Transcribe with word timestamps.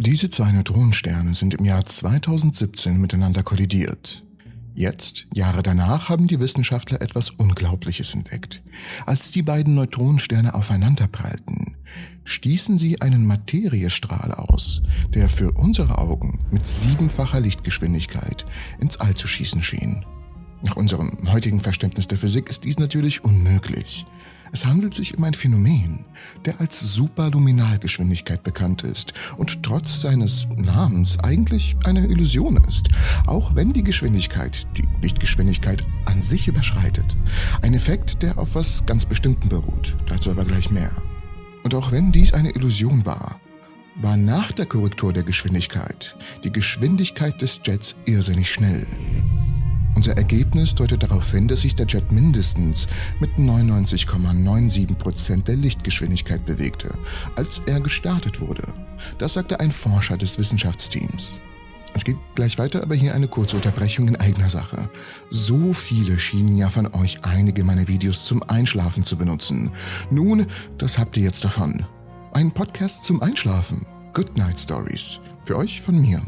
Diese 0.00 0.30
zwei 0.30 0.52
Neutronensterne 0.52 1.34
sind 1.34 1.54
im 1.54 1.64
Jahr 1.64 1.84
2017 1.84 3.00
miteinander 3.00 3.42
kollidiert. 3.42 4.22
Jetzt, 4.72 5.26
Jahre 5.34 5.64
danach, 5.64 6.08
haben 6.08 6.28
die 6.28 6.38
Wissenschaftler 6.38 7.02
etwas 7.02 7.30
Unglaubliches 7.30 8.14
entdeckt. 8.14 8.62
Als 9.06 9.32
die 9.32 9.42
beiden 9.42 9.74
Neutronensterne 9.74 10.54
aufeinanderprallten, 10.54 11.74
stießen 12.22 12.78
sie 12.78 13.00
einen 13.00 13.26
Materiestrahl 13.26 14.32
aus, 14.34 14.82
der 15.14 15.28
für 15.28 15.50
unsere 15.50 15.98
Augen 15.98 16.38
mit 16.52 16.64
siebenfacher 16.64 17.40
Lichtgeschwindigkeit 17.40 18.46
ins 18.78 18.98
All 18.98 19.14
zu 19.14 19.26
schießen 19.26 19.64
schien. 19.64 20.04
Nach 20.62 20.76
unserem 20.76 21.32
heutigen 21.32 21.60
Verständnis 21.60 22.06
der 22.06 22.18
Physik 22.18 22.48
ist 22.50 22.64
dies 22.64 22.78
natürlich 22.78 23.24
unmöglich. 23.24 24.06
Es 24.52 24.64
handelt 24.64 24.94
sich 24.94 25.16
um 25.16 25.24
ein 25.24 25.34
Phänomen, 25.34 26.04
der 26.44 26.60
als 26.60 26.94
Superluminalgeschwindigkeit 26.94 28.42
bekannt 28.42 28.82
ist 28.82 29.14
und 29.36 29.62
trotz 29.62 30.00
seines 30.00 30.48
Namens 30.56 31.18
eigentlich 31.20 31.76
eine 31.84 32.06
Illusion 32.06 32.56
ist, 32.68 32.88
auch 33.26 33.54
wenn 33.54 33.72
die 33.72 33.84
Geschwindigkeit 33.84 34.66
die 34.76 34.84
Lichtgeschwindigkeit 35.02 35.86
an 36.06 36.22
sich 36.22 36.48
überschreitet. 36.48 37.16
Ein 37.62 37.74
Effekt, 37.74 38.22
der 38.22 38.38
auf 38.38 38.54
was 38.54 38.86
ganz 38.86 39.06
Bestimmtem 39.06 39.48
beruht, 39.48 39.96
dazu 40.06 40.30
aber 40.30 40.44
gleich 40.44 40.70
mehr. 40.70 40.90
Und 41.62 41.74
auch 41.74 41.92
wenn 41.92 42.12
dies 42.12 42.32
eine 42.32 42.50
Illusion 42.50 43.04
war, 43.04 43.40
war 44.00 44.16
nach 44.16 44.52
der 44.52 44.66
Korrektur 44.66 45.12
der 45.12 45.24
Geschwindigkeit 45.24 46.16
die 46.44 46.52
Geschwindigkeit 46.52 47.42
des 47.42 47.60
Jets 47.64 47.96
irrsinnig 48.06 48.50
schnell. 48.50 48.86
Unser 49.98 50.16
Ergebnis 50.16 50.74
deutet 50.76 51.02
darauf 51.02 51.32
hin, 51.32 51.48
dass 51.48 51.62
sich 51.62 51.74
der 51.74 51.88
Jet 51.88 52.12
mindestens 52.12 52.86
mit 53.18 53.34
99,97% 53.34 55.42
der 55.42 55.56
Lichtgeschwindigkeit 55.56 56.46
bewegte, 56.46 56.96
als 57.34 57.62
er 57.66 57.80
gestartet 57.80 58.40
wurde. 58.40 58.62
Das 59.18 59.32
sagte 59.32 59.58
ein 59.58 59.72
Forscher 59.72 60.16
des 60.16 60.38
Wissenschaftsteams. 60.38 61.40
Es 61.94 62.04
geht 62.04 62.16
gleich 62.36 62.58
weiter, 62.58 62.80
aber 62.80 62.94
hier 62.94 63.12
eine 63.12 63.26
kurze 63.26 63.56
Unterbrechung 63.56 64.06
in 64.06 64.14
eigener 64.14 64.50
Sache. 64.50 64.88
So 65.30 65.72
viele 65.72 66.20
schienen 66.20 66.56
ja 66.56 66.68
von 66.68 66.94
euch 66.94 67.24
einige 67.24 67.64
meiner 67.64 67.88
Videos 67.88 68.24
zum 68.24 68.44
Einschlafen 68.44 69.02
zu 69.02 69.16
benutzen. 69.16 69.72
Nun, 70.12 70.46
das 70.78 70.96
habt 70.96 71.16
ihr 71.16 71.24
jetzt 71.24 71.44
davon. 71.44 71.86
Ein 72.34 72.52
Podcast 72.52 73.02
zum 73.02 73.20
Einschlafen. 73.20 73.84
Good 74.14 74.36
Night 74.36 74.60
Stories. 74.60 75.18
Für 75.44 75.56
euch 75.56 75.80
von 75.80 76.00
mir. 76.00 76.22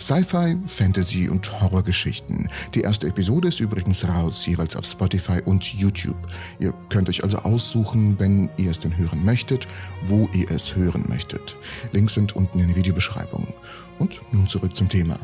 Sci-Fi, 0.00 0.56
Fantasy 0.66 1.28
und 1.28 1.60
Horrorgeschichten. 1.60 2.48
Die 2.74 2.80
erste 2.80 3.08
Episode 3.08 3.48
ist 3.48 3.60
übrigens 3.60 4.06
raus, 4.06 4.46
jeweils 4.46 4.76
auf 4.76 4.84
Spotify 4.84 5.40
und 5.44 5.74
YouTube. 5.74 6.16
Ihr 6.58 6.72
könnt 6.88 7.08
euch 7.08 7.22
also 7.22 7.38
aussuchen, 7.38 8.18
wenn 8.18 8.50
ihr 8.56 8.70
es 8.70 8.80
denn 8.80 8.96
hören 8.96 9.24
möchtet, 9.24 9.68
wo 10.06 10.28
ihr 10.32 10.50
es 10.50 10.76
hören 10.76 11.04
möchtet. 11.08 11.56
Links 11.92 12.14
sind 12.14 12.36
unten 12.36 12.60
in 12.60 12.68
der 12.68 12.76
Videobeschreibung. 12.76 13.52
Und 13.98 14.20
nun 14.32 14.48
zurück 14.48 14.74
zum 14.74 14.88
Thema. 14.88 15.18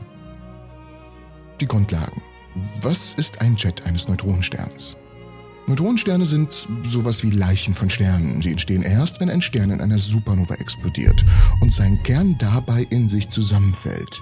Die 1.61 1.67
Grundlagen. 1.67 2.23
Was 2.83 3.15
ist 3.15 3.41
ein 3.41 3.57
Jet 3.57 3.85
eines 3.87 4.09
Neutronensterns? 4.09 4.97
Neutronensterne 5.67 6.27
sind 6.27 6.67
sowas 6.83 7.23
wie 7.23 7.31
Leichen 7.31 7.75
von 7.75 7.91
Sternen. 7.91 8.43
Sie 8.43 8.51
entstehen 8.51 8.83
erst, 8.83 9.21
wenn 9.21 9.31
ein 9.31 9.41
Stern 9.41 9.71
in 9.71 9.81
einer 9.81 9.99
Supernova 9.99 10.55
explodiert 10.55 11.25
und 11.61 11.73
sein 11.73 12.03
Kern 12.03 12.37
dabei 12.39 12.87
in 12.91 13.09
sich 13.09 13.29
zusammenfällt. 13.29 14.21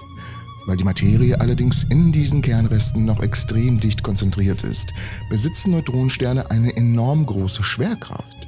Weil 0.69 0.77
die 0.77 0.83
Materie 0.83 1.41
allerdings 1.41 1.81
in 1.81 2.11
diesen 2.11 2.43
Kernresten 2.43 3.03
noch 3.03 3.23
extrem 3.23 3.79
dicht 3.79 4.03
konzentriert 4.03 4.61
ist, 4.61 4.93
besitzen 5.27 5.71
Neutronensterne 5.71 6.51
eine 6.51 6.77
enorm 6.77 7.25
große 7.25 7.63
Schwerkraft. 7.63 8.47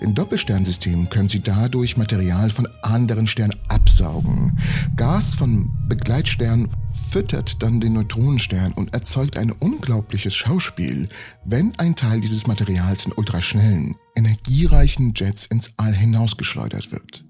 In 0.00 0.16
Doppelsternsystemen 0.16 1.10
können 1.10 1.28
sie 1.28 1.44
dadurch 1.44 1.96
Material 1.96 2.50
von 2.50 2.66
anderen 2.82 3.28
Sternen 3.28 3.54
absaugen. 3.68 4.58
Gas 4.96 5.36
von 5.36 5.70
Begleitsternen 5.86 6.70
füttert 7.10 7.62
dann 7.62 7.80
den 7.80 7.92
Neutronenstern 7.92 8.72
und 8.72 8.92
erzeugt 8.92 9.36
ein 9.36 9.52
unglaubliches 9.52 10.34
Schauspiel, 10.34 11.08
wenn 11.44 11.72
ein 11.78 11.94
Teil 11.94 12.20
dieses 12.20 12.48
Materials 12.48 13.06
in 13.06 13.12
ultraschnellen, 13.12 13.94
energiereichen 14.16 15.12
Jets 15.14 15.46
ins 15.46 15.70
All 15.76 15.94
hinausgeschleudert 15.94 16.90
wird. 16.90 17.24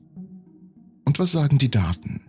Und 1.04 1.18
was 1.18 1.32
sagen 1.32 1.58
die 1.58 1.70
Daten? 1.70 2.22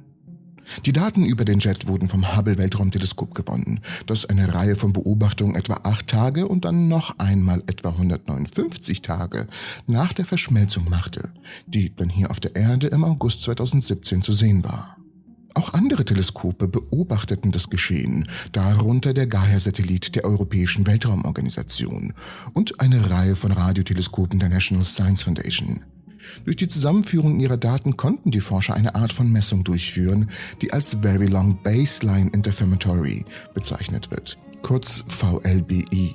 Die 0.85 0.93
Daten 0.93 1.23
über 1.23 1.45
den 1.45 1.59
Jet 1.59 1.87
wurden 1.87 2.07
vom 2.07 2.35
Hubble 2.35 2.57
Weltraumteleskop 2.57 3.35
gewonnen, 3.35 3.79
das 4.05 4.25
eine 4.25 4.53
Reihe 4.53 4.75
von 4.75 4.93
Beobachtungen 4.93 5.55
etwa 5.55 5.81
acht 5.83 6.07
Tage 6.07 6.47
und 6.47 6.65
dann 6.65 6.87
noch 6.87 7.17
einmal 7.19 7.63
etwa 7.67 7.89
159 7.89 9.01
Tage 9.01 9.47
nach 9.87 10.13
der 10.13 10.25
Verschmelzung 10.25 10.89
machte, 10.89 11.29
die 11.67 11.95
dann 11.95 12.09
hier 12.09 12.31
auf 12.31 12.39
der 12.39 12.55
Erde 12.55 12.87
im 12.87 13.03
August 13.03 13.43
2017 13.43 14.21
zu 14.21 14.33
sehen 14.33 14.63
war. 14.63 14.97
Auch 15.55 15.73
andere 15.73 16.03
Teleskope 16.03 16.67
beobachteten 16.67 17.53
das 17.53 17.69
Geschehen, 17.69 18.27
darunter 18.51 19.13
der 19.13 19.25
Gaia-Satellit 19.25 20.13
der 20.15 20.25
Europäischen 20.25 20.85
Weltraumorganisation 20.85 22.13
und 22.53 22.81
eine 22.81 23.09
Reihe 23.09 23.37
von 23.37 23.53
Radioteleskopen 23.53 24.39
der 24.39 24.49
National 24.49 24.83
Science 24.83 25.23
Foundation. 25.23 25.85
Durch 26.43 26.55
die 26.55 26.67
Zusammenführung 26.67 27.39
ihrer 27.39 27.57
Daten 27.57 27.97
konnten 27.97 28.31
die 28.31 28.41
Forscher 28.41 28.73
eine 28.73 28.95
Art 28.95 29.13
von 29.13 29.31
Messung 29.31 29.63
durchführen, 29.63 30.29
die 30.61 30.73
als 30.73 30.97
Very 31.01 31.27
Long 31.27 31.57
Baseline 31.63 32.29
Interferometry 32.31 33.25
bezeichnet 33.53 34.11
wird, 34.11 34.37
kurz 34.61 35.03
VLBI. 35.07 36.13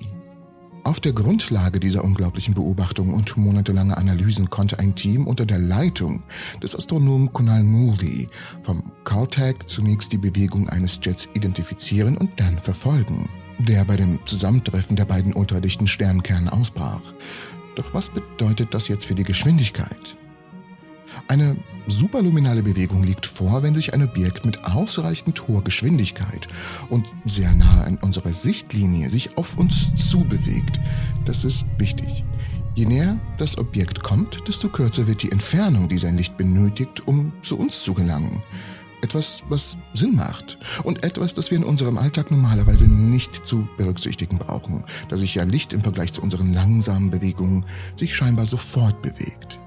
Auf 0.83 0.99
der 0.99 1.13
Grundlage 1.13 1.79
dieser 1.79 2.05
unglaublichen 2.05 2.55
Beobachtungen 2.55 3.13
und 3.13 3.37
monatelange 3.37 3.97
Analysen 3.99 4.49
konnte 4.49 4.79
ein 4.79 4.95
Team 4.95 5.27
unter 5.27 5.45
der 5.45 5.59
Leitung 5.59 6.23
des 6.63 6.75
Astronomen 6.75 7.33
Kunal 7.33 7.63
Moody 7.63 8.29
vom 8.63 8.91
Caltech 9.05 9.57
zunächst 9.67 10.13
die 10.13 10.19
Bewegung 10.19 10.71
eines 10.71 10.99
Jets 11.03 11.29
identifizieren 11.35 12.17
und 12.17 12.31
dann 12.41 12.59
verfolgen, 12.59 13.29
der 13.59 13.85
bei 13.85 13.97
dem 13.97 14.21
Zusammentreffen 14.25 14.97
der 14.97 15.05
beiden 15.05 15.35
ultradichten 15.35 15.87
Sternkerne 15.87 16.51
ausbrach. 16.51 17.13
Doch 17.75 17.95
was 17.95 18.11
bedeutet 18.11 18.75
das 18.75 18.89
jetzt 18.89 19.07
für 19.07 19.15
die 19.15 19.25
Geschwindigkeit? 19.25 20.17
Eine 21.29 21.57
superluminale 21.87 22.63
Bewegung 22.63 23.03
liegt 23.03 23.27
vor, 23.27 23.63
wenn 23.63 23.75
sich 23.75 23.95
ein 23.95 24.03
Objekt 24.03 24.45
mit 24.45 24.65
ausreichend 24.65 25.47
hoher 25.49 25.63
Geschwindigkeit 25.63 26.49
und 26.89 27.07
sehr 27.25 27.53
nahe 27.53 27.85
an 27.85 27.99
unserer 27.99 28.33
Sichtlinie 28.33 29.11
sich 29.11 29.37
auf 29.37 29.57
uns 29.57 29.95
zubewegt. 29.97 30.81
Das 31.25 31.45
ist 31.45 31.69
wichtig. 31.79 32.25
Je 32.75 32.87
näher 32.87 33.19
das 33.37 33.59
Objekt 33.59 34.03
kommt, 34.03 34.47
desto 34.49 34.69
kürzer 34.69 35.07
wird 35.07 35.23
die 35.23 35.33
Entfernung, 35.33 35.89
die 35.89 35.99
sein 35.99 36.17
Licht 36.17 36.37
benötigt, 36.37 37.07
um 37.07 37.33
zu 37.43 37.59
uns 37.59 37.83
zu 37.83 37.95
gelangen. 37.95 38.43
Etwas, 39.03 39.45
was 39.49 39.79
Sinn 39.95 40.15
macht 40.15 40.59
und 40.85 41.03
etwas, 41.05 41.35
das 41.35 41.51
wir 41.51 41.59
in 41.59 41.65
unserem 41.65 41.97
Alltag 41.97 42.31
normalerweise 42.31 42.87
nicht 42.87 43.35
zu 43.35 43.67
berücksichtigen 43.79 44.39
brauchen, 44.39 44.85
da 45.09 45.17
sich 45.17 45.35
ja 45.35 45.45
Licht 45.45 45.73
im 45.73 45.83
Vergleich 45.83 46.13
zu 46.13 46.23
unseren 46.23 46.53
langsamen 46.53 47.11
Bewegungen 47.11 47.65
sich 47.97 48.15
scheinbar 48.15 48.47
sofort 48.47 49.01
bewegt. 49.03 49.59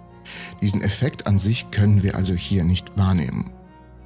Diesen 0.61 0.81
Effekt 0.81 1.27
an 1.27 1.39
sich 1.39 1.71
können 1.71 2.03
wir 2.03 2.16
also 2.16 2.33
hier 2.35 2.63
nicht 2.63 2.97
wahrnehmen. 2.97 3.51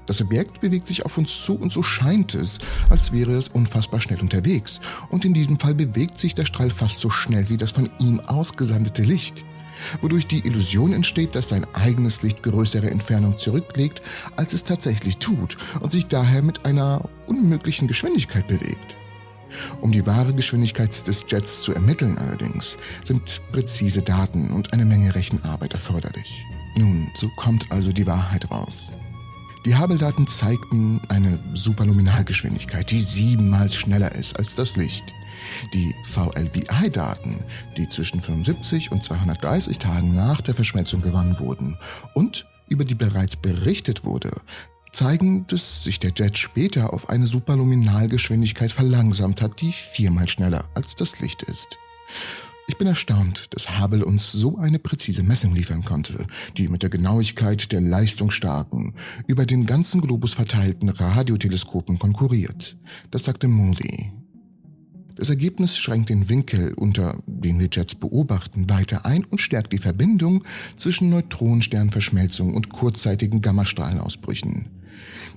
Das 0.08 0.22
Objekt 0.22 0.62
bewegt 0.62 0.88
sich 0.88 1.06
auf 1.06 1.18
uns 1.18 1.44
zu 1.44 1.56
und 1.56 1.72
so 1.72 1.84
scheint 1.84 2.34
es, 2.34 2.60
als 2.90 3.12
wäre 3.12 3.34
es 3.34 3.50
unfassbar 3.50 4.00
schnell 4.00 4.22
unterwegs. 4.22 4.80
Und 5.10 5.26
in 5.26 5.34
diesem 5.34 5.60
Fall 5.60 5.76
bewegt 5.76 6.18
sich 6.18 6.34
der 6.34 6.46
Strahl 6.46 6.70
fast 6.70 7.00
so 7.00 7.10
schnell 7.10 7.50
wie 7.50 7.58
das 7.58 7.72
von 7.72 7.90
ihm 8.00 8.22
ausgesandete 8.22 9.04
Licht 9.04 9.44
wodurch 10.02 10.28
die 10.28 10.46
Illusion 10.46 10.94
entsteht, 10.94 11.36
dass 11.36 11.50
sein 11.50 11.66
eigenes 11.74 12.22
Licht 12.24 12.44
größere 12.44 12.90
Entfernung 12.90 13.38
zurücklegt, 13.38 14.02
als 14.36 14.54
es 14.54 14.64
tatsächlich 14.64 15.18
tut 15.18 15.58
und 15.80 15.92
sich 15.92 16.08
daher 16.08 16.42
mit 16.42 16.66
einer 16.66 17.10
unmöglichen 17.28 17.88
Geschwindigkeit 17.88 18.48
bewegt. 18.48 18.98
Um 19.82 19.92
die 19.92 20.06
wahre 20.06 20.34
Geschwindigkeit 20.34 20.90
des 21.08 21.26
Jets 21.28 21.62
zu 21.62 21.74
ermitteln 21.74 22.18
allerdings, 22.18 22.78
sind 23.04 23.42
präzise 23.52 24.02
Daten 24.02 24.52
und 24.52 24.74
eine 24.74 24.86
Menge 24.86 25.16
Rechenarbeit 25.16 25.74
erforderlich. 25.74 26.44
Nun, 26.76 27.10
so 27.16 27.30
kommt 27.38 27.72
also 27.72 27.92
die 27.92 28.06
Wahrheit 28.06 28.52
raus. 28.52 28.94
Die 29.66 29.76
Hubble-Daten 29.76 30.28
zeigten 30.28 31.02
eine 31.10 31.40
Superluminalgeschwindigkeit, 31.54 32.90
die 32.92 33.00
siebenmal 33.00 33.70
schneller 33.72 34.14
ist 34.16 34.38
als 34.38 34.56
das 34.56 34.78
Licht. 34.78 35.14
Die 35.74 35.94
VLBI-Daten, 36.04 37.40
die 37.78 37.90
zwischen 37.90 38.22
75 38.22 38.92
und 38.92 39.04
230 39.04 39.78
Tagen 39.78 40.16
nach 40.16 40.42
der 40.42 40.56
Verschmelzung 40.56 41.02
gewonnen 41.02 41.40
wurden 41.40 41.78
und 42.14 42.46
über 42.68 42.86
die 42.86 42.96
bereits 42.96 43.36
berichtet 43.36 44.04
wurde, 44.04 44.32
zeigen, 44.92 45.46
dass 45.48 45.84
sich 45.84 46.00
der 46.00 46.12
Jet 46.16 46.38
später 46.38 46.94
auf 46.94 47.10
eine 47.10 47.28
Superluminalgeschwindigkeit 47.28 48.72
verlangsamt 48.72 49.42
hat, 49.42 49.62
die 49.62 49.72
viermal 49.72 50.28
schneller 50.28 50.66
als 50.74 50.96
das 50.96 51.20
Licht 51.20 51.44
ist. 51.44 51.78
Ich 52.70 52.78
bin 52.78 52.88
erstaunt, 52.88 53.46
dass 53.56 53.80
Hubble 53.80 54.06
uns 54.06 54.32
so 54.34 54.58
eine 54.58 54.78
präzise 54.78 55.24
Messung 55.24 55.56
liefern 55.56 55.86
konnte, 55.86 56.28
die 56.58 56.68
mit 56.68 56.84
der 56.84 56.90
Genauigkeit 56.90 57.72
der 57.72 57.80
leistungsstarken, 57.80 58.94
über 59.26 59.46
den 59.46 59.66
ganzen 59.66 60.02
Globus 60.02 60.34
verteilten 60.34 60.90
Radioteleskopen 60.90 61.98
konkurriert. 61.98 62.78
Das 63.10 63.24
sagte 63.24 63.48
Moody. 63.48 64.12
Das 65.18 65.30
Ergebnis 65.30 65.80
schränkt 65.80 66.10
den 66.10 66.30
Winkel, 66.30 66.76
unter 66.76 67.18
den 67.26 67.60
wir 67.60 67.70
Jets 67.72 67.96
beobachten, 67.96 68.70
weiter 68.70 69.04
ein 69.04 69.26
und 69.26 69.42
stärkt 69.42 69.74
die 69.74 69.80
Verbindung 69.80 70.44
zwischen 70.76 71.10
Neutronensternverschmelzung 71.10 72.54
und 72.54 72.70
kurzzeitigen 72.70 73.42
Gammastrahlenausbrüchen. 73.42 74.68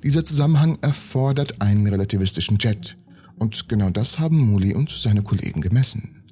Dieser 0.03 0.23
Zusammenhang 0.23 0.79
erfordert 0.83 1.63
einen 1.63 1.87
relativistischen 1.87 2.59
Jet. 2.61 2.99
Und 3.39 3.71
genau 3.71 3.89
das 3.89 4.19
haben 4.19 4.39
Muli 4.39 4.75
und 4.75 4.91
seine 4.91 5.23
Kollegen 5.23 5.63
gemessen. 5.63 6.23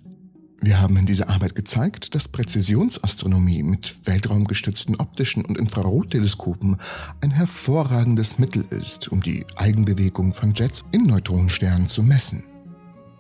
Wir 0.61 0.79
haben 0.81 0.99
in 0.99 1.07
dieser 1.07 1.31
Arbeit 1.31 1.55
gezeigt, 1.55 2.15
dass 2.15 2.29
Präzisionsastronomie 2.29 3.63
mit 3.63 3.97
weltraumgestützten 4.05 4.97
optischen 4.97 5.45
und 5.47 5.57
Infrarotteleskopen 5.57 6.77
ein 7.23 7.31
hervorragendes 7.31 8.39
Mittel 8.39 8.67
ist, 8.69 9.09
um 9.09 9.23
die 9.23 9.47
Eigenbewegung 9.57 10.35
von 10.35 10.53
Jets 10.55 10.85
in 10.93 11.07
Neutronensternen 11.07 11.87
zu 11.87 12.03
messen. 12.03 12.43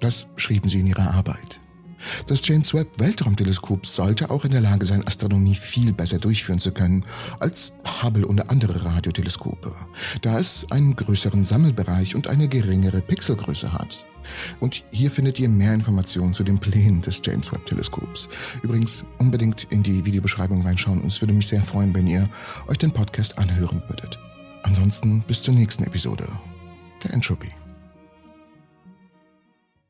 Das 0.00 0.28
schrieben 0.36 0.68
sie 0.68 0.80
in 0.80 0.86
ihrer 0.86 1.14
Arbeit. 1.14 1.60
Das 2.26 2.46
James 2.46 2.72
Webb 2.74 2.98
Weltraumteleskop 2.98 3.86
sollte 3.86 4.30
auch 4.30 4.44
in 4.44 4.52
der 4.52 4.60
Lage 4.60 4.86
sein, 4.86 5.06
Astronomie 5.06 5.54
viel 5.54 5.92
besser 5.92 6.18
durchführen 6.18 6.60
zu 6.60 6.72
können 6.72 7.04
als 7.40 7.74
Hubble 8.02 8.26
und 8.26 8.50
andere 8.50 8.84
Radioteleskope, 8.84 9.74
da 10.22 10.38
es 10.38 10.70
einen 10.70 10.94
größeren 10.96 11.44
Sammelbereich 11.44 12.14
und 12.14 12.28
eine 12.28 12.48
geringere 12.48 13.00
Pixelgröße 13.00 13.72
hat. 13.72 14.06
Und 14.60 14.84
hier 14.90 15.10
findet 15.10 15.40
ihr 15.40 15.48
mehr 15.48 15.72
Informationen 15.72 16.34
zu 16.34 16.44
den 16.44 16.58
Plänen 16.58 17.00
des 17.00 17.20
James 17.24 17.50
Webb 17.50 17.64
Teleskops. 17.66 18.28
Übrigens 18.62 19.04
unbedingt 19.18 19.66
in 19.70 19.82
die 19.82 20.04
Videobeschreibung 20.04 20.62
reinschauen 20.62 21.00
und 21.00 21.12
es 21.12 21.20
würde 21.22 21.32
mich 21.32 21.46
sehr 21.46 21.62
freuen, 21.62 21.94
wenn 21.94 22.06
ihr 22.06 22.28
euch 22.66 22.78
den 22.78 22.92
Podcast 22.92 23.38
anhören 23.38 23.82
würdet. 23.88 24.18
Ansonsten 24.62 25.22
bis 25.26 25.42
zur 25.42 25.54
nächsten 25.54 25.84
Episode 25.84 26.28
der 27.02 27.14
Entropy. 27.14 27.57